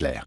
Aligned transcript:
Claire. 0.00 0.24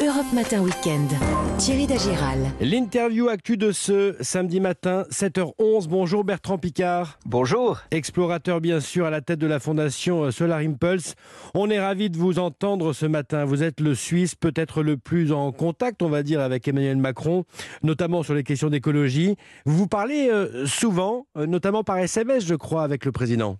Europe 0.00 0.32
Matin 0.32 0.60
Weekend. 0.60 1.10
Thierry 1.58 1.88
Dagiral. 1.88 2.38
L'interview 2.60 3.28
actu 3.28 3.56
de 3.56 3.72
ce 3.72 4.14
samedi 4.20 4.60
matin, 4.60 5.04
7h11. 5.10 5.88
Bonjour 5.88 6.22
Bertrand 6.22 6.58
Picard. 6.58 7.18
Bonjour. 7.26 7.80
Explorateur 7.90 8.60
bien 8.60 8.78
sûr 8.78 9.04
à 9.04 9.10
la 9.10 9.20
tête 9.20 9.40
de 9.40 9.48
la 9.48 9.58
fondation 9.58 10.30
Solar 10.30 10.60
Impulse. 10.60 11.16
On 11.54 11.70
est 11.70 11.80
ravi 11.80 12.08
de 12.08 12.16
vous 12.16 12.38
entendre 12.38 12.92
ce 12.92 13.06
matin. 13.06 13.44
Vous 13.44 13.64
êtes 13.64 13.80
le 13.80 13.96
Suisse 13.96 14.36
peut-être 14.36 14.84
le 14.84 14.96
plus 14.96 15.32
en 15.32 15.50
contact, 15.50 16.00
on 16.02 16.08
va 16.08 16.22
dire, 16.22 16.40
avec 16.40 16.68
Emmanuel 16.68 16.96
Macron, 16.96 17.44
notamment 17.82 18.22
sur 18.22 18.34
les 18.34 18.44
questions 18.44 18.70
d'écologie. 18.70 19.34
Vous 19.66 19.76
vous 19.76 19.88
parlez 19.88 20.28
euh, 20.30 20.66
souvent, 20.66 21.26
euh, 21.36 21.46
notamment 21.46 21.82
par 21.82 21.98
SMS, 21.98 22.46
je 22.46 22.54
crois, 22.54 22.84
avec 22.84 23.04
le 23.04 23.10
président. 23.10 23.58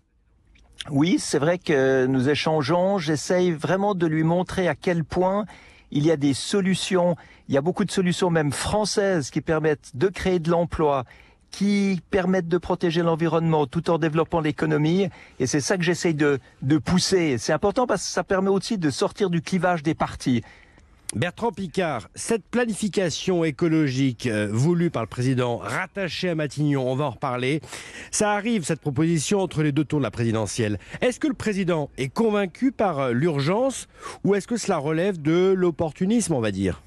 Oui, 0.91 1.17
c'est 1.19 1.39
vrai 1.39 1.59
que 1.59 2.07
nous 2.07 2.29
échangeons. 2.29 2.99
J'essaye 2.99 3.53
vraiment 3.53 3.95
de 3.95 4.07
lui 4.07 4.23
montrer 4.23 4.69
à 4.69 4.75
quel 4.75 5.05
point 5.05 5.47
il 5.91 6.05
y 6.05 6.11
a 6.11 6.17
des 6.17 6.35
solutions, 6.35 7.17
il 7.49 7.55
y 7.55 7.59
a 7.59 7.61
beaucoup 7.61 7.85
de 7.85 7.91
solutions 7.91 8.29
même 8.29 8.53
françaises 8.53 9.31
qui 9.31 9.41
permettent 9.41 9.93
de 9.95 10.09
créer 10.09 10.41
de 10.41 10.51
l'emploi, 10.51 11.05
qui 11.51 12.03
permettent 12.11 12.49
de 12.49 12.59
protéger 12.59 13.03
l'environnement 13.03 13.67
tout 13.67 13.89
en 13.89 13.99
développant 13.99 14.41
l'économie. 14.41 15.09
Et 15.39 15.47
c'est 15.47 15.61
ça 15.61 15.77
que 15.77 15.85
j'essaye 15.85 16.15
de, 16.15 16.41
de 16.63 16.79
pousser. 16.79 17.39
C'est 17.39 17.53
important 17.53 17.87
parce 17.87 18.03
que 18.03 18.11
ça 18.11 18.25
permet 18.25 18.51
aussi 18.51 18.77
de 18.77 18.91
sortir 18.91 19.31
du 19.31 19.41
clivage 19.41 19.83
des 19.83 19.95
partis. 19.95 20.43
Bertrand 21.15 21.53
Picard, 21.53 22.09
cette 22.17 22.45
planification 22.45 23.45
écologique 23.45 24.27
euh, 24.27 24.49
voulue 24.51 24.91
par 24.91 25.03
le 25.03 25.09
président, 25.09 25.59
rattachée 25.59 26.31
à 26.31 26.35
Matignon, 26.35 26.91
on 26.91 26.97
va 26.97 27.05
en 27.05 27.11
reparler. 27.11 27.61
Ça 28.11 28.33
arrive, 28.33 28.65
cette 28.65 28.81
proposition, 28.81 29.39
entre 29.39 29.63
les 29.63 29.71
deux 29.71 29.85
tours 29.85 30.01
de 30.01 30.05
la 30.05 30.11
présidentielle. 30.11 30.81
Est-ce 31.01 31.21
que 31.21 31.29
le 31.29 31.35
président 31.35 31.89
est 31.99 32.09
convaincu 32.09 32.73
par 32.73 32.99
euh, 32.99 33.13
l'urgence 33.13 33.87
ou 34.25 34.35
est-ce 34.35 34.49
que 34.49 34.57
cela 34.57 34.77
relève 34.77 35.23
de 35.23 35.55
l'opportunisme, 35.57 36.35
on 36.35 36.41
va 36.41 36.51
dire? 36.51 36.83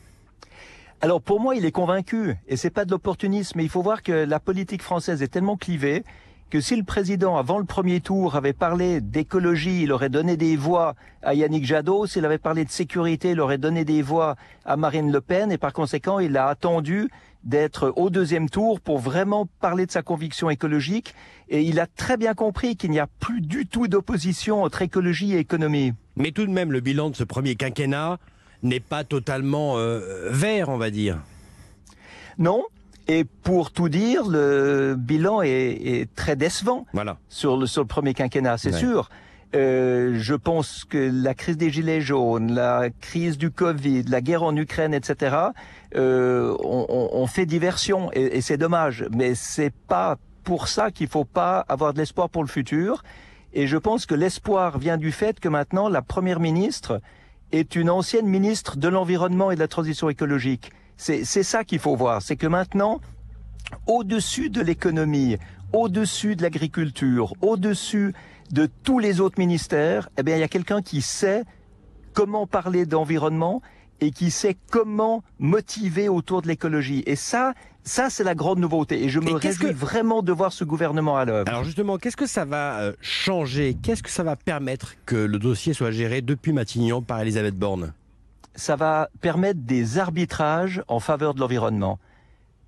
Alors 1.00 1.22
pour 1.22 1.40
moi, 1.40 1.56
il 1.56 1.64
est 1.64 1.72
convaincu, 1.72 2.36
et 2.50 2.58
c'est 2.58 2.70
pas 2.70 2.84
de 2.84 2.92
l'opportunisme, 2.92 3.62
il 3.62 3.70
faut 3.70 3.82
voir 3.82 4.04
que 4.04 4.12
la 4.12 4.42
politique 4.42 4.82
française 4.82 5.24
est 5.24 5.30
tellement 5.30 5.56
clivée 5.56 6.04
que 6.50 6.62
si 6.62 6.76
le 6.76 6.84
président, 6.84 7.38
avant 7.38 7.58
le 7.60 7.66
premier 7.66 8.00
tour, 8.00 8.36
avait 8.36 8.54
parlé 8.54 9.02
d'écologie, 9.02 9.84
il 9.84 9.92
aurait 9.92 10.10
donné 10.10 10.38
des 10.38 10.56
voix 10.56 10.96
à 11.22 11.34
Yannick 11.34 11.66
Jadot. 11.66 12.08
S'il 12.08 12.26
avait 12.26 12.38
parlé 12.38 12.64
de 12.64 12.70
sécurité, 12.70 13.32
il 13.32 13.42
aurait 13.42 13.58
donné 13.58 13.84
des 13.84 14.02
voix 14.02 14.36
à 14.64 14.78
Marine 14.78 15.12
Le 15.12 15.20
Pen. 15.20 15.52
Et 15.52 15.58
par 15.58 15.74
conséquent, 15.74 16.20
il 16.20 16.38
a 16.38 16.48
attendu 16.48 17.10
d'être 17.44 17.94
au 17.96 18.10
deuxième 18.10 18.50
tour 18.50 18.80
pour 18.80 19.00
vraiment 19.00 19.48
parler 19.60 19.86
de 19.86 19.92
sa 19.92 20.04
conviction 20.04 20.50
écologique. 20.50 21.14
Et 21.50 21.64
il 21.64 21.80
a 21.80 21.88
très 21.88 22.18
bien 22.18 22.34
compris 22.34 22.78
qu'il 22.78 22.92
n'y 22.92 23.00
a 23.00 23.08
plus 23.20 23.42
du 23.42 23.66
tout 23.66 23.88
d'opposition 23.88 24.64
entre 24.64 24.82
écologie 24.82 25.34
et 25.34 25.40
économie. 25.40 25.94
Mais 26.16 26.32
tout 26.32 26.46
de 26.46 26.52
même, 26.52 26.72
le 26.72 26.80
bilan 26.80 27.10
de 27.10 27.16
ce 27.16 27.24
premier 27.24 27.56
quinquennat 27.56 28.20
n'est 28.64 28.80
pas 28.80 29.04
totalement 29.04 29.78
euh, 29.78 30.30
vert, 30.32 30.70
on 30.70 30.78
va 30.78 30.90
dire. 30.90 31.20
Non, 32.38 32.64
et 33.08 33.24
pour 33.24 33.72
tout 33.72 33.90
dire, 33.90 34.28
le 34.28 34.96
bilan 34.98 35.42
est, 35.42 35.50
est 35.50 36.16
très 36.16 36.36
décevant 36.36 36.86
voilà. 36.94 37.18
sur, 37.30 37.58
le, 37.58 37.66
sur 37.66 37.82
le 37.82 37.88
premier 37.88 38.14
quinquennat, 38.14 38.58
c'est 38.58 38.74
ouais. 38.74 38.80
sûr. 38.80 39.10
Euh, 39.56 40.16
je 40.18 40.36
pense 40.36 40.84
que 40.84 40.98
la 40.98 41.34
crise 41.34 41.56
des 41.56 41.70
gilets 41.70 42.02
jaunes, 42.02 42.54
la 42.54 42.90
crise 42.90 43.38
du 43.38 43.50
Covid, 43.50 44.04
la 44.04 44.20
guerre 44.20 44.44
en 44.44 44.56
Ukraine, 44.56 44.94
etc., 44.94 45.38
euh, 45.96 46.56
on, 46.60 47.10
on, 47.14 47.28
fait 47.28 47.46
diversion 47.46 48.10
et, 48.12 48.38
et 48.38 48.42
c'est 48.42 48.58
dommage. 48.58 49.06
Mais 49.12 49.36
c'est 49.36 49.74
pas 49.88 50.18
pour 50.44 50.68
ça 50.68 50.92
qu'il 50.92 51.08
faut 51.08 51.24
pas 51.24 51.66
avoir 51.70 51.94
de 51.94 52.00
l'espoir 52.00 52.30
pour 52.30 52.44
le 52.44 52.50
futur. 52.50 53.04
Et 53.54 53.68
je 53.68 53.78
pense 53.78 54.06
que 54.06 54.16
l'espoir 54.16 54.80
vient 54.80 54.98
du 54.98 55.14
fait 55.14 55.40
que 55.40 55.48
maintenant 55.48 55.88
la 55.88 56.02
première 56.02 56.42
ministre 56.42 57.02
est 57.54 57.78
une 57.78 57.90
ancienne 57.90 58.28
ministre 58.28 58.76
de 58.76 58.90
l'environnement 58.90 59.52
et 59.52 59.56
de 59.56 59.62
la 59.62 59.70
transition 59.70 60.10
écologique. 60.10 60.72
C'est 60.98 61.24
ça 61.24 61.64
qu'il 61.64 61.80
faut 61.80 61.96
voir, 61.96 62.22
c'est 62.22 62.36
que 62.36 62.48
maintenant, 62.48 63.00
au-dessus 63.86 64.50
de 64.50 64.62
l'économie, 64.62 65.38
au-dessus 65.74 66.36
de 66.36 66.42
l'agriculture, 66.42 67.34
au-dessus 67.42 68.14
de 68.52 68.68
tous 68.84 69.00
les 69.00 69.20
autres 69.20 69.40
ministères, 69.40 70.10
eh 70.18 70.24
bien, 70.24 70.36
il 70.36 70.40
y 70.40 70.44
a 70.44 70.48
quelqu'un 70.48 70.82
qui 70.82 71.02
sait 71.02 71.44
comment 72.14 72.48
parler 72.48 72.86
d'environnement 72.86 73.62
et 74.00 74.12
qui 74.12 74.32
sait 74.32 74.56
comment 74.72 75.24
motiver 75.40 76.10
autour 76.10 76.42
de 76.42 76.48
l'écologie. 76.48 77.04
Et 77.06 77.16
ça, 77.16 77.54
ça 77.84 78.10
c'est 78.10 78.24
la 78.24 78.36
grande 78.36 78.60
nouveauté. 78.60 79.04
Et 79.04 79.10
je 79.10 79.20
me 79.20 79.30
et 79.30 79.34
réjouis 79.34 79.70
que... 79.70 79.74
vraiment 79.74 80.22
de 80.22 80.32
voir 80.32 80.54
ce 80.54 80.64
gouvernement 80.64 81.18
à 81.18 81.26
l'œuvre. 81.26 81.50
Alors 81.50 81.64
justement, 81.64 81.98
qu'est-ce 81.98 82.18
que 82.18 82.28
ça 82.28 82.46
va 82.46 82.80
euh, 82.80 82.94
changer? 83.02 83.76
Qu'est-ce 83.82 84.04
que 84.04 84.10
ça 84.10 84.24
va 84.24 84.36
permettre 84.36 84.96
que 85.06 85.16
le 85.16 85.40
dossier 85.40 85.74
soit 85.74 85.92
géré 85.92 86.22
depuis 86.22 86.54
Matignon 86.54 87.02
par 87.02 87.20
Elisabeth 87.22 87.56
Borne? 87.56 87.94
Ça 88.58 88.76
va 88.76 89.10
permettre 89.22 89.62
des 89.62 90.00
arbitrages 90.00 90.84
en 90.88 91.00
faveur 91.00 91.34
de 91.34 91.40
l'environnement. 91.40 92.00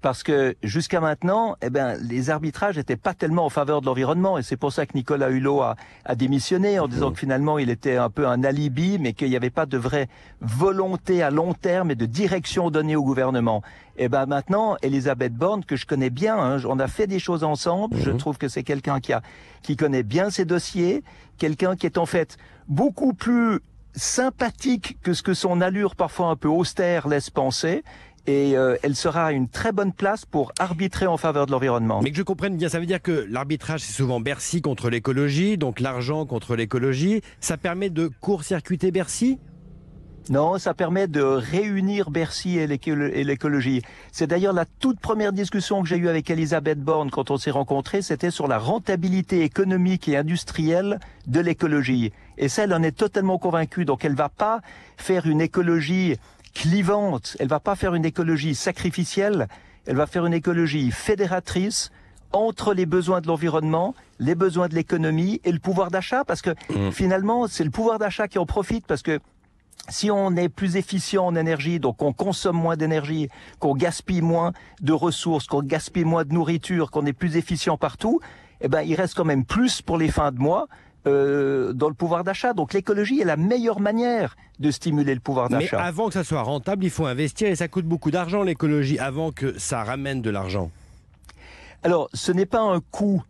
Parce 0.01 0.23
que 0.23 0.55
jusqu'à 0.63 1.01
maintenant, 1.01 1.57
eh 1.61 1.69
ben, 1.69 1.97
les 2.01 2.29
arbitrages 2.29 2.77
n'étaient 2.77 2.95
pas 2.95 3.13
tellement 3.13 3.45
en 3.45 3.50
faveur 3.50 3.81
de 3.81 3.85
l'environnement, 3.85 4.38
et 4.38 4.44
c'est 4.44 4.55
pour 4.55 4.72
ça 4.72 4.85
que 4.85 4.94
Nicolas 4.95 5.29
Hulot 5.29 5.61
a, 5.61 5.75
a, 6.05 6.16
démissionné 6.16 6.79
en 6.79 6.88
disant 6.88 7.11
que 7.11 7.19
finalement 7.19 7.59
il 7.59 7.69
était 7.69 7.97
un 7.97 8.09
peu 8.09 8.25
un 8.25 8.45
alibi, 8.45 8.97
mais 8.97 9.11
qu'il 9.11 9.29
n'y 9.29 9.35
avait 9.35 9.49
pas 9.49 9.66
de 9.66 9.78
vraie 9.78 10.07
volonté 10.39 11.22
à 11.22 11.31
long 11.31 11.53
terme 11.53 11.91
et 11.91 11.95
de 11.95 12.05
direction 12.05 12.72
donnée 12.72 12.95
au 12.95 13.03
gouvernement. 13.03 13.61
Et 13.97 14.07
ben 14.07 14.25
maintenant, 14.25 14.78
Elisabeth 14.81 15.33
Borne, 15.33 15.66
que 15.66 15.75
je 15.75 15.85
connais 15.85 16.09
bien, 16.09 16.38
hein, 16.38 16.61
on 16.66 16.79
a 16.79 16.88
fait 16.88 17.07
des 17.07 17.19
choses 17.19 17.44
ensemble. 17.44 17.97
Mmh. 17.97 18.01
Je 18.01 18.11
trouve 18.11 18.38
que 18.38 18.47
c'est 18.47 18.63
quelqu'un 18.63 19.01
qui 19.01 19.11
a, 19.11 19.22
qui 19.63 19.75
connaît 19.75 20.03
bien 20.03 20.29
ses 20.29 20.45
dossiers, 20.45 21.03
quelqu'un 21.38 21.75
qui 21.75 21.85
est 21.85 21.97
en 21.97 22.05
fait 22.05 22.38
beaucoup 22.69 23.13
plus 23.13 23.59
sympathique 23.95 24.97
que 25.01 25.13
ce 25.13 25.23
que 25.23 25.33
son 25.33 25.61
allure 25.61 25.95
parfois 25.95 26.27
un 26.27 26.35
peu 26.35 26.47
austère 26.47 27.07
laisse 27.07 27.29
penser. 27.29 27.83
Et 28.27 28.55
euh, 28.55 28.75
elle 28.83 28.95
sera 28.95 29.27
à 29.27 29.31
une 29.31 29.47
très 29.47 29.72
bonne 29.72 29.94
place 29.94 30.25
pour 30.25 30.51
arbitrer 30.59 31.07
en 31.07 31.17
faveur 31.17 31.45
de 31.47 31.51
l'environnement. 31.51 32.01
Mais 32.03 32.11
que 32.11 32.17
je 32.17 32.22
comprenne 32.22 32.57
bien, 32.57 32.69
ça 32.69 32.79
veut 32.79 32.85
dire 32.85 33.01
que 33.01 33.25
l'arbitrage, 33.28 33.81
c'est 33.81 33.94
souvent 33.94 34.19
Bercy 34.19 34.61
contre 34.61 34.89
l'écologie, 34.89 35.57
donc 35.57 35.79
l'argent 35.79 36.25
contre 36.25 36.55
l'écologie. 36.55 37.22
Ça 37.39 37.57
permet 37.57 37.89
de 37.89 38.07
court-circuiter 38.22 38.91
Bercy? 38.91 39.39
Non, 40.30 40.57
ça 40.57 40.74
permet 40.74 41.07
de 41.07 41.22
réunir 41.22 42.12
Bercy 42.12 42.57
et 42.57 42.68
l'écologie. 42.68 43.81
C'est 44.12 44.28
d'ailleurs 44.28 44.53
la 44.53 44.66
toute 44.66 45.00
première 45.00 45.34
discussion 45.34 45.81
que 45.81 45.88
j'ai 45.88 45.97
eue 45.97 46.09
avec 46.09 46.30
Elisabeth 46.30 46.80
Borne 46.80 47.09
quand 47.09 47.31
on 47.31 47.38
s'est 47.38 47.52
rencontrés, 47.52 48.02
c'était 48.02 48.31
sur 48.31 48.47
la 48.47 48.59
rentabilité 48.59 49.44
économique 49.44 50.08
et 50.08 50.18
industrielle 50.18 51.00
de 51.28 51.40
l'écologie. 51.40 52.12
Et 52.38 52.47
ça, 52.47 52.63
elle 52.63 52.74
en 52.74 52.84
est 52.84 52.96
totalement 52.96 53.38
convaincue. 53.38 53.85
Donc 53.85 54.06
elle 54.06 54.16
va 54.16 54.29
pas 54.29 54.62
faire 54.97 55.25
une 55.25 55.41
écologie 55.41 56.16
clivante, 56.53 57.38
elle 57.40 57.47
va 57.47 57.59
pas 57.59 57.75
faire 57.75 57.96
une 57.96 58.06
écologie 58.06 58.56
sacrificielle, 58.56 59.47
elle 59.85 59.96
va 59.96 60.08
faire 60.08 60.25
une 60.25 60.34
écologie 60.34 60.91
fédératrice 60.91 61.91
entre 62.31 62.74
les 62.74 62.85
besoins 62.85 63.22
de 63.22 63.28
l'environnement, 63.28 63.96
les 64.19 64.35
besoins 64.35 64.68
de 64.68 64.75
l'économie 64.75 65.41
et 65.44 65.52
le 65.52 65.59
pouvoir 65.59 65.90
d'achat, 65.90 66.24
parce 66.24 66.41
que 66.41 66.52
mmh. 66.52 66.91
finalement, 66.91 67.47
c'est 67.47 67.63
le 67.63 67.72
pouvoir 67.72 67.97
d'achat 67.97 68.28
qui 68.28 68.38
en 68.38 68.46
profite, 68.46 68.85
parce 68.85 69.02
que 69.02 69.19
si 69.89 70.11
on 70.11 70.35
est 70.35 70.50
plus 70.50 70.75
efficient 70.75 71.25
en 71.25 71.35
énergie, 71.35 71.79
donc 71.79 72.01
on 72.01 72.13
consomme 72.13 72.57
moins 72.57 72.77
d'énergie, 72.77 73.29
qu'on 73.59 73.75
gaspille 73.75 74.22
moins 74.22 74.53
de 74.81 74.94
ressources, 74.94 75.47
qu'on 75.47 75.63
gaspille 75.63 76.05
moins 76.05 76.23
de 76.23 76.33
nourriture, 76.33 76.91
qu'on 76.91 77.05
est 77.05 77.13
plus 77.13 77.38
efficient 77.38 77.77
partout, 77.77 78.19
eh 78.61 78.67
ben 78.67 78.81
il 78.81 78.95
reste 78.95 79.16
quand 79.16 79.25
même 79.25 79.45
plus 79.45 79.81
pour 79.81 79.97
les 79.97 80.09
fins 80.09 80.31
de 80.31 80.39
mois. 80.39 80.67
Euh, 81.07 81.72
dans 81.72 81.88
le 81.88 81.94
pouvoir 81.94 82.25
d'achat. 82.25 82.51
Donc 82.51 82.73
l'écologie 82.73 83.22
est 83.22 83.25
la 83.25 83.38
meilleure 83.38 83.79
manière 83.79 84.35
de 84.59 84.69
stimuler 84.69 85.13
le 85.13 85.22
pouvoir 85.22 85.47
d'achat. 85.47 85.78
Mais 85.78 85.81
avant 85.81 86.07
que 86.09 86.13
ça 86.13 86.25
soit 86.25 86.41
rentable, 86.41 86.83
il 86.83 86.89
faut 86.89 87.05
investir 87.05 87.47
et 87.47 87.55
ça 87.55 87.69
coûte 87.69 87.85
beaucoup 87.85 88.11
d'argent 88.11 88.44
l'écologie 88.44 88.99
avant 88.99 89.31
que 89.31 89.57
ça 89.57 89.85
ramène 89.85 90.22
de 90.22 90.29
l'argent. 90.29 90.72
Alors 91.83 92.09
ce 92.13 92.33
n'est 92.33 92.45
pas 92.45 92.59
un 92.59 92.81
coût 92.81 93.23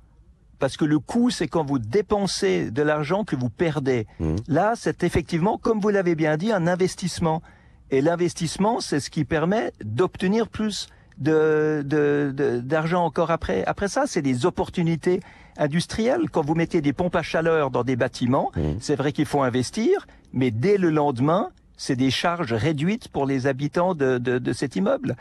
parce 0.60 0.78
que 0.78 0.86
le 0.86 1.00
coût, 1.00 1.30
c'est 1.30 1.48
quand 1.48 1.66
vous 1.66 1.80
dépensez 1.80 2.70
de 2.70 2.82
l'argent 2.82 3.24
que 3.24 3.36
vous 3.36 3.50
perdez. 3.50 4.06
Mmh. 4.20 4.36
Là, 4.48 4.74
c'est 4.76 5.04
effectivement, 5.04 5.58
comme 5.58 5.80
vous 5.80 5.90
l'avez 5.90 6.16
bien 6.16 6.38
dit, 6.38 6.52
un 6.52 6.68
investissement. 6.68 7.42
Et 7.92 8.02
l'investissement, 8.02 8.82
c'est 8.82 9.00
ce 9.00 9.10
qui 9.10 9.26
permet 9.26 9.72
d'obtenir 9.84 10.48
plus 10.48 10.90
de, 11.18 11.84
de, 11.86 12.32
de, 12.36 12.60
d'argent 12.60 13.04
encore 13.04 13.32
après. 13.32 13.64
Après 13.66 13.88
ça, 13.88 14.04
c'est 14.06 14.22
des 14.22 14.46
opportunités 14.46 15.22
industrielles. 15.58 16.30
Quand 16.32 16.46
vous 16.46 16.56
mettez 16.56 16.82
des 16.82 16.94
pompes 16.94 17.16
à 17.16 17.24
chaleur 17.24 17.72
dans 17.72 17.84
des 17.84 17.96
bâtiments, 17.96 18.52
mmh. 18.56 18.62
c'est 18.80 18.96
vrai 18.96 19.12
qu'il 19.12 19.26
faut 19.26 19.42
investir, 19.42 20.06
mais 20.34 20.52
dès 20.52 20.78
le 20.78 20.90
lendemain, 20.92 21.50
c'est 21.78 21.96
des 21.96 22.12
charges 22.12 22.54
réduites 22.54 23.08
pour 23.08 23.26
les 23.26 23.48
habitants 23.48 23.96
de, 23.96 24.18
de, 24.18 24.38
de 24.38 24.54
cet 24.54 24.76
immeuble. 24.76 25.16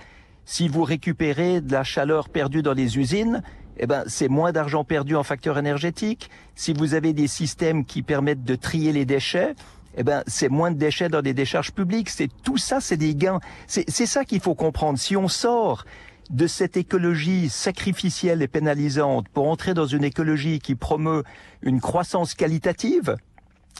Si 0.44 0.66
vous 0.66 0.82
récupérez 0.82 1.60
de 1.60 1.72
la 1.72 1.84
chaleur 1.84 2.28
perdue 2.28 2.62
dans 2.62 2.72
les 2.72 2.98
usines, 2.98 3.42
eh 3.78 3.86
ben, 3.86 4.04
c'est 4.06 4.28
moins 4.28 4.52
d'argent 4.52 4.84
perdu 4.84 5.16
en 5.16 5.22
facteur 5.22 5.58
énergétique. 5.58 6.30
Si 6.54 6.72
vous 6.72 6.94
avez 6.94 7.12
des 7.12 7.28
systèmes 7.28 7.84
qui 7.84 8.02
permettent 8.02 8.44
de 8.44 8.54
trier 8.54 8.92
les 8.92 9.04
déchets, 9.04 9.54
eh 9.96 10.02
ben, 10.02 10.22
c'est 10.26 10.48
moins 10.48 10.70
de 10.70 10.76
déchets 10.76 11.08
dans 11.08 11.20
les 11.20 11.34
décharges 11.34 11.72
publiques. 11.72 12.10
C'est 12.10 12.28
tout 12.42 12.56
ça, 12.56 12.80
c'est 12.80 12.96
des 12.96 13.14
gains. 13.14 13.40
C'est 13.66 13.88
ça 13.88 14.24
qu'il 14.24 14.40
faut 14.40 14.54
comprendre. 14.54 14.98
Si 14.98 15.16
on 15.16 15.28
sort 15.28 15.84
de 16.30 16.46
cette 16.46 16.76
écologie 16.76 17.48
sacrificielle 17.48 18.42
et 18.42 18.48
pénalisante 18.48 19.28
pour 19.28 19.48
entrer 19.48 19.74
dans 19.74 19.86
une 19.86 20.04
écologie 20.04 20.58
qui 20.58 20.74
promeut 20.74 21.24
une 21.62 21.80
croissance 21.80 22.34
qualitative, 22.34 23.16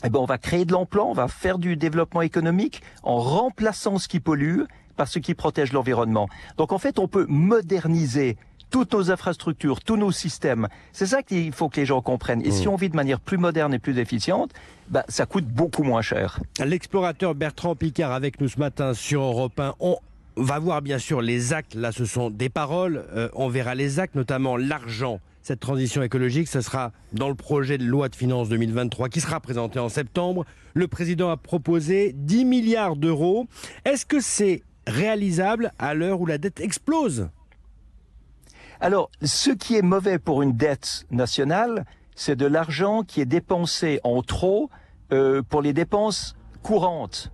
eh 0.04 0.10
ben, 0.10 0.20
on 0.20 0.24
va 0.24 0.38
créer 0.38 0.64
de 0.64 0.72
l'emploi, 0.72 1.04
on 1.04 1.12
va 1.12 1.28
faire 1.28 1.58
du 1.58 1.76
développement 1.76 2.22
économique 2.22 2.82
en 3.02 3.18
remplaçant 3.18 3.98
ce 3.98 4.08
qui 4.08 4.20
pollue 4.20 4.62
par 4.96 5.08
ce 5.08 5.18
qui 5.18 5.34
protège 5.34 5.72
l'environnement. 5.72 6.28
Donc 6.56 6.72
en 6.72 6.78
fait, 6.78 6.98
on 6.98 7.08
peut 7.08 7.26
moderniser 7.28 8.36
toutes 8.70 8.92
nos 8.92 9.10
infrastructures, 9.10 9.80
tous 9.80 9.96
nos 9.96 10.12
systèmes. 10.12 10.68
C'est 10.92 11.06
ça 11.06 11.22
qu'il 11.22 11.52
faut 11.52 11.68
que 11.68 11.80
les 11.80 11.86
gens 11.86 12.00
comprennent. 12.02 12.42
Et 12.44 12.50
si 12.50 12.66
Mmh. 12.66 12.70
on 12.70 12.76
vit 12.76 12.88
de 12.88 12.96
manière 12.96 13.20
plus 13.20 13.38
moderne 13.38 13.74
et 13.74 13.78
plus 13.78 13.98
efficiente, 13.98 14.50
bah, 14.88 15.04
ça 15.08 15.26
coûte 15.26 15.46
beaucoup 15.46 15.82
moins 15.82 16.02
cher. 16.02 16.40
L'explorateur 16.64 17.34
Bertrand 17.34 17.74
Picard 17.74 18.12
avec 18.12 18.40
nous 18.40 18.48
ce 18.48 18.58
matin 18.58 18.94
sur 18.94 19.22
Europe 19.22 19.58
1. 19.58 19.74
On 19.80 19.96
va 20.36 20.58
voir 20.58 20.82
bien 20.82 20.98
sûr 20.98 21.20
les 21.20 21.52
actes. 21.52 21.74
Là, 21.74 21.92
ce 21.92 22.04
sont 22.04 22.30
des 22.30 22.48
paroles. 22.48 23.04
Euh, 23.14 23.28
on 23.34 23.48
verra 23.48 23.74
les 23.74 23.98
actes, 24.00 24.14
notamment 24.14 24.56
l'argent. 24.56 25.20
Cette 25.42 25.60
transition 25.60 26.02
écologique, 26.02 26.46
ce 26.46 26.60
sera 26.60 26.92
dans 27.12 27.28
le 27.30 27.34
projet 27.34 27.78
de 27.78 27.84
loi 27.84 28.08
de 28.10 28.16
finances 28.16 28.48
2023 28.50 29.08
qui 29.08 29.20
sera 29.20 29.40
présenté 29.40 29.78
en 29.78 29.88
septembre. 29.88 30.44
Le 30.74 30.88
président 30.88 31.30
a 31.30 31.36
proposé 31.38 32.12
10 32.14 32.44
milliards 32.44 32.96
d'euros. 32.96 33.46
Est-ce 33.86 34.04
que 34.04 34.20
c'est 34.20 34.62
réalisable 34.86 35.72
à 35.78 35.94
l'heure 35.94 36.20
où 36.20 36.26
la 36.26 36.36
dette 36.38 36.60
explose? 36.60 37.28
Alors, 38.80 39.10
ce 39.22 39.50
qui 39.50 39.76
est 39.76 39.82
mauvais 39.82 40.18
pour 40.18 40.42
une 40.42 40.56
dette 40.56 41.04
nationale, 41.10 41.84
c'est 42.14 42.36
de 42.36 42.46
l'argent 42.46 43.02
qui 43.02 43.20
est 43.20 43.26
dépensé 43.26 44.00
en 44.04 44.22
trop 44.22 44.70
euh, 45.12 45.42
pour 45.42 45.62
les 45.62 45.72
dépenses 45.72 46.36
courantes, 46.62 47.32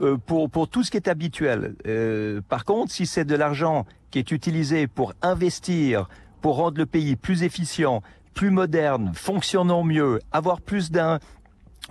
euh, 0.00 0.16
pour, 0.16 0.50
pour 0.50 0.68
tout 0.68 0.82
ce 0.82 0.90
qui 0.90 0.96
est 0.96 1.08
habituel. 1.08 1.76
Euh, 1.86 2.40
par 2.48 2.64
contre, 2.64 2.92
si 2.92 3.06
c'est 3.06 3.24
de 3.24 3.36
l'argent 3.36 3.86
qui 4.10 4.18
est 4.18 4.30
utilisé 4.32 4.86
pour 4.88 5.12
investir, 5.22 6.08
pour 6.40 6.56
rendre 6.56 6.78
le 6.78 6.86
pays 6.86 7.14
plus 7.16 7.42
efficient, 7.44 8.02
plus 8.34 8.50
moderne, 8.50 9.12
fonctionnant 9.14 9.84
mieux, 9.84 10.20
avoir 10.32 10.60
plus 10.60 10.90
d'un 10.90 11.18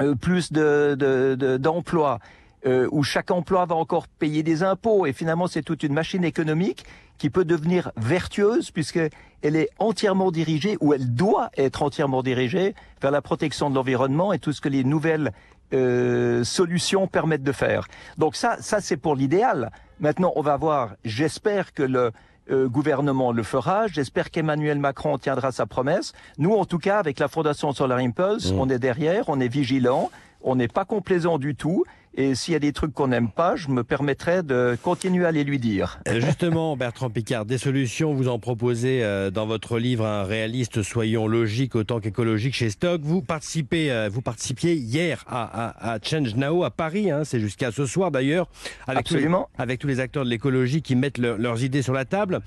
euh, 0.01 0.15
plus 0.15 0.51
de, 0.51 0.95
de, 0.97 1.35
de- 1.35 1.57
d'emplois, 1.57 2.19
euh, 2.65 2.87
où 2.91 3.03
chaque 3.03 3.31
emploi 3.31 3.65
va 3.65 3.75
encore 3.75 4.07
payer 4.07 4.43
des 4.43 4.63
impôts, 4.63 5.05
et 5.05 5.13
finalement 5.13 5.47
c'est 5.47 5.63
toute 5.63 5.83
une 5.83 5.93
machine 5.93 6.23
économique 6.23 6.85
qui 7.19 7.29
peut 7.29 7.45
devenir 7.45 7.91
vertueuse 7.97 8.71
puisque 8.71 8.99
elle 9.41 9.55
est 9.55 9.69
entièrement 9.77 10.31
dirigée, 10.31 10.77
ou 10.81 10.93
elle 10.93 11.13
doit 11.13 11.51
être 11.55 11.83
entièrement 11.83 12.23
dirigée 12.23 12.73
vers 13.01 13.11
la 13.11 13.21
protection 13.21 13.69
de 13.69 13.75
l'environnement 13.75 14.33
et 14.33 14.39
tout 14.39 14.51
ce 14.51 14.61
que 14.61 14.69
les 14.69 14.83
nouvelles 14.83 15.31
euh, 15.73 16.43
solutions 16.43 17.07
permettent 17.07 17.43
de 17.43 17.51
faire. 17.51 17.87
Donc 18.17 18.35
ça, 18.35 18.57
ça 18.59 18.81
c'est 18.81 18.97
pour 18.97 19.15
l'idéal. 19.15 19.71
Maintenant, 19.99 20.33
on 20.35 20.41
va 20.41 20.57
voir. 20.57 20.95
J'espère 21.05 21.73
que 21.73 21.83
le 21.83 22.11
euh, 22.49 22.67
gouvernement 22.67 23.31
le 23.31 23.43
fera. 23.43 23.87
J'espère 23.87 24.31
qu'Emmanuel 24.31 24.79
Macron 24.79 25.17
tiendra 25.17 25.51
sa 25.51 25.67
promesse. 25.67 26.13
Nous, 26.37 26.53
en 26.53 26.65
tout 26.65 26.79
cas, 26.79 26.97
avec 26.97 27.19
la 27.19 27.27
Fondation 27.27 27.71
Solar 27.73 27.99
Impulse, 27.99 28.51
on 28.57 28.69
est 28.69 28.79
derrière, 28.79 29.25
on 29.27 29.39
est 29.39 29.47
vigilant, 29.47 30.09
on 30.41 30.55
n'est 30.55 30.67
pas 30.67 30.85
complaisant 30.85 31.37
du 31.37 31.53
tout. 31.53 31.83
Et 32.15 32.35
s'il 32.35 32.53
y 32.53 32.55
a 32.55 32.59
des 32.59 32.73
trucs 32.73 32.93
qu'on 32.93 33.07
n'aime 33.07 33.29
pas, 33.29 33.55
je 33.55 33.69
me 33.69 33.83
permettrai 33.83 34.43
de 34.43 34.77
continuer 34.81 35.25
à 35.25 35.31
les 35.31 35.43
lui 35.43 35.59
dire. 35.59 35.99
Euh, 36.07 36.19
Justement, 36.19 36.75
Bertrand 36.75 37.09
Picard, 37.09 37.45
des 37.45 37.57
solutions, 37.57 38.13
vous 38.13 38.27
en 38.27 38.39
proposez 38.39 39.03
euh, 39.03 39.29
dans 39.31 39.45
votre 39.45 39.77
livre 39.79 40.05
Un 40.05 40.23
réaliste, 40.23 40.81
soyons 40.81 41.27
logiques 41.27 41.75
autant 41.75 41.99
qu'écologiques 41.99 42.55
chez 42.55 42.69
Stock. 42.71 43.01
Vous 43.03 43.21
participez, 43.21 43.91
euh, 43.91 44.09
vous 44.11 44.21
participiez 44.21 44.73
hier 44.73 45.23
à, 45.27 45.43
à- 45.67 45.93
à 45.93 45.99
Change 46.03 46.35
Now 46.35 46.63
à 46.63 46.71
Paris, 46.71 47.11
hein, 47.11 47.21
c'est 47.23 47.39
jusqu'à 47.39 47.71
ce 47.71 47.85
soir 47.85 48.11
d'ailleurs, 48.11 48.49
avec, 48.87 49.05
tous 49.05 49.13
les- 49.13 49.19
Absolument. 49.19 49.47
avec 49.57 49.79
tous 49.79 49.87
les 49.87 49.99
acteurs 49.99 50.25
de 50.25 50.29
l'écologie 50.29 50.81
qui 50.81 50.95
mettent 50.95 51.19
leur- 51.19 51.37
leurs 51.37 51.63
idées 51.63 51.83
sur 51.83 51.93
la 51.93 52.05
table. 52.05 52.39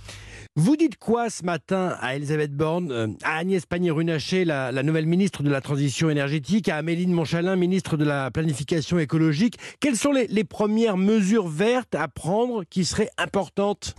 Vous 0.55 0.77
dites 0.77 0.99
quoi 0.99 1.31
ce 1.31 1.45
matin 1.45 1.97
à 2.03 2.15
Elisabeth 2.17 2.53
Borne, 2.55 3.17
à 3.23 3.37
Agnès 3.39 3.65
Pannier-Runacher, 3.65 4.45
la, 4.45 4.71
la 4.71 4.83
nouvelle 4.83 5.07
ministre 5.07 5.43
de 5.43 5.49
la 5.51 5.63
Transition 5.63 6.11
énergétique, 6.11 6.69
à 6.69 6.77
Amélie 6.77 7.07
de 7.07 7.13
Montchalin, 7.13 7.57
ministre 7.57 7.97
de 7.97 8.05
la 8.05 8.31
Planification 8.31 8.99
écologique 8.99 9.57
Quelles 9.81 9.97
sont 9.97 10.13
les, 10.13 10.45
premières 10.45 10.97
mesures 10.97 11.49
vertes 11.49 11.95
à 11.95 12.09
prendre 12.09 12.65
qui 12.65 12.85
seraient 12.85 13.11
importantes? 13.19 13.95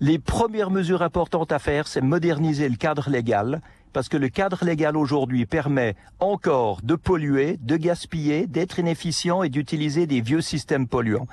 Les 0.00 0.18
premières 0.18 0.70
mesures 0.70 1.02
importantes 1.02 1.52
à 1.52 1.58
faire, 1.58 1.86
c'est 1.88 2.00
moderniser 2.00 2.68
le 2.68 2.76
cadre 2.76 3.10
légal, 3.10 3.60
parce 3.92 4.08
que 4.08 4.16
le 4.16 4.28
cadre 4.28 4.64
légal 4.64 4.96
aujourd'hui 4.96 5.46
permet 5.46 5.96
encore 6.20 6.80
de 6.82 6.94
polluer, 6.94 7.58
de 7.60 7.76
gaspiller, 7.76 8.46
d'être 8.46 8.78
inefficient 8.78 9.42
et 9.42 9.48
d'utiliser 9.48 10.06
des 10.06 10.20
vieux 10.20 10.40
systèmes 10.40 10.86
polluants. 10.86 11.26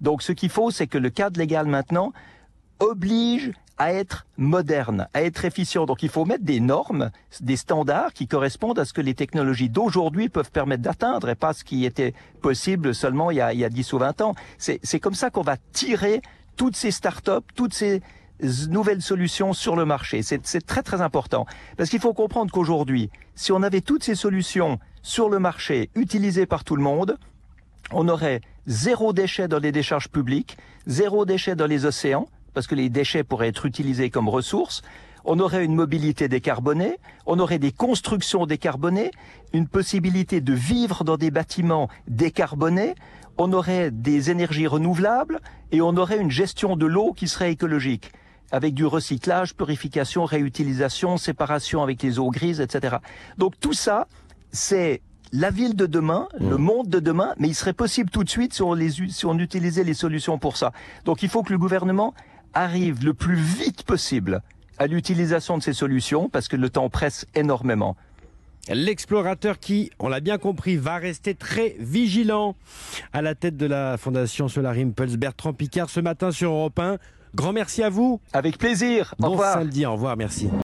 Donc 0.00 0.22
ce 0.22 0.32
qu'il 0.32 0.50
faut, 0.50 0.70
c'est 0.70 0.86
que 0.86 0.98
le 0.98 1.10
cadre 1.10 1.38
légal 1.38 1.66
maintenant 1.66 2.12
oblige 2.80 3.52
à 3.78 3.92
être 3.92 4.26
moderne, 4.36 5.08
à 5.14 5.22
être 5.22 5.44
efficient. 5.44 5.86
Donc 5.86 6.02
il 6.02 6.08
faut 6.08 6.24
mettre 6.24 6.44
des 6.44 6.60
normes, 6.60 7.10
des 7.40 7.56
standards 7.56 8.12
qui 8.12 8.26
correspondent 8.26 8.78
à 8.78 8.84
ce 8.84 8.92
que 8.92 9.00
les 9.00 9.14
technologies 9.14 9.68
d'aujourd'hui 9.68 10.28
peuvent 10.28 10.50
permettre 10.50 10.82
d'atteindre 10.82 11.28
et 11.28 11.34
pas 11.34 11.52
ce 11.52 11.64
qui 11.64 11.84
était 11.84 12.14
possible 12.40 12.94
seulement 12.94 13.30
il 13.30 13.38
y 13.38 13.40
a, 13.40 13.52
il 13.52 13.58
y 13.58 13.64
a 13.64 13.68
10 13.68 13.92
ou 13.92 13.98
20 13.98 14.20
ans. 14.20 14.34
C'est 14.58 15.00
comme 15.00 15.14
ça 15.14 15.30
qu'on 15.30 15.42
va 15.42 15.56
tirer 15.72 16.22
toutes 16.56 16.76
ces 16.76 16.90
startups, 16.90 17.46
toutes 17.54 17.74
ces 17.74 18.02
nouvelles 18.68 19.02
solutions 19.02 19.52
sur 19.52 19.76
le 19.76 19.84
marché. 19.84 20.22
C'est 20.22 20.66
très 20.66 20.82
très 20.82 21.00
important. 21.00 21.46
Parce 21.76 21.90
qu'il 21.90 22.00
faut 22.00 22.14
comprendre 22.14 22.52
qu'aujourd'hui, 22.52 23.10
si 23.34 23.52
on 23.52 23.62
avait 23.62 23.80
toutes 23.80 24.04
ces 24.04 24.14
solutions 24.14 24.78
sur 25.02 25.28
le 25.28 25.38
marché, 25.38 25.90
utilisées 25.94 26.46
par 26.46 26.64
tout 26.64 26.76
le 26.76 26.82
monde, 26.82 27.18
on 27.90 28.08
aurait 28.08 28.40
zéro 28.66 29.12
déchet 29.12 29.48
dans 29.48 29.58
les 29.58 29.72
décharges 29.72 30.08
publiques, 30.08 30.56
zéro 30.86 31.24
déchet 31.24 31.54
dans 31.54 31.66
les 31.66 31.84
océans, 31.84 32.28
parce 32.54 32.66
que 32.66 32.74
les 32.74 32.88
déchets 32.88 33.24
pourraient 33.24 33.48
être 33.48 33.66
utilisés 33.66 34.08
comme 34.10 34.28
ressources. 34.28 34.82
On 35.26 35.38
aurait 35.40 35.64
une 35.64 35.74
mobilité 35.74 36.28
décarbonée, 36.28 36.98
on 37.26 37.38
aurait 37.38 37.58
des 37.58 37.72
constructions 37.72 38.46
décarbonées, 38.46 39.10
une 39.52 39.66
possibilité 39.66 40.40
de 40.40 40.52
vivre 40.52 41.02
dans 41.02 41.16
des 41.16 41.30
bâtiments 41.30 41.88
décarbonés, 42.08 42.94
on 43.38 43.52
aurait 43.52 43.90
des 43.90 44.30
énergies 44.30 44.66
renouvelables 44.66 45.40
et 45.72 45.80
on 45.80 45.96
aurait 45.96 46.18
une 46.18 46.30
gestion 46.30 46.76
de 46.76 46.86
l'eau 46.86 47.12
qui 47.14 47.26
serait 47.26 47.50
écologique 47.52 48.12
avec 48.52 48.74
du 48.74 48.84
recyclage, 48.86 49.54
purification, 49.56 50.24
réutilisation, 50.26 51.16
séparation 51.16 51.82
avec 51.82 52.02
les 52.02 52.18
eaux 52.18 52.30
grises, 52.30 52.60
etc. 52.60 52.96
Donc 53.38 53.58
tout 53.58 53.72
ça, 53.72 54.06
c'est 54.52 55.00
la 55.32 55.50
ville 55.50 55.74
de 55.74 55.86
demain, 55.86 56.28
le 56.38 56.58
monde 56.58 56.88
de 56.88 57.00
demain, 57.00 57.34
mais 57.38 57.48
il 57.48 57.54
serait 57.54 57.72
possible 57.72 58.10
tout 58.10 58.22
de 58.22 58.28
suite 58.30 58.52
si 58.54 58.62
on, 58.62 58.74
les, 58.74 59.00
u- 59.00 59.08
si 59.10 59.26
on 59.26 59.36
utilisait 59.38 59.82
les 59.82 59.94
solutions 59.94 60.38
pour 60.38 60.56
ça. 60.56 60.70
Donc 61.06 61.22
il 61.24 61.28
faut 61.28 61.42
que 61.42 61.52
le 61.52 61.58
gouvernement 61.58 62.14
arrive 62.54 63.04
le 63.04 63.14
plus 63.14 63.36
vite 63.36 63.82
possible 63.84 64.42
à 64.78 64.86
l'utilisation 64.86 65.58
de 65.58 65.62
ces 65.62 65.72
solutions 65.72 66.28
parce 66.28 66.48
que 66.48 66.56
le 66.56 66.70
temps 66.70 66.88
presse 66.88 67.26
énormément. 67.34 67.96
L'explorateur 68.72 69.58
qui, 69.58 69.90
on 69.98 70.08
l'a 70.08 70.20
bien 70.20 70.38
compris, 70.38 70.76
va 70.76 70.96
rester 70.96 71.34
très 71.34 71.76
vigilant 71.78 72.56
à 73.12 73.20
la 73.20 73.34
tête 73.34 73.56
de 73.58 73.66
la 73.66 73.98
Fondation 73.98 74.48
Solar 74.48 74.72
Impulse, 74.78 75.16
Bertrand 75.16 75.52
Picard, 75.52 75.90
ce 75.90 76.00
matin 76.00 76.30
sur 76.30 76.50
Europe 76.50 76.78
1. 76.78 76.96
Grand 77.34 77.52
merci 77.52 77.82
à 77.82 77.90
vous. 77.90 78.20
Avec 78.32 78.56
plaisir. 78.58 79.14
Au 79.18 79.22
Bon 79.24 79.30
revoir. 79.32 79.54
samedi, 79.54 79.84
au 79.84 79.92
revoir, 79.92 80.16
merci. 80.16 80.48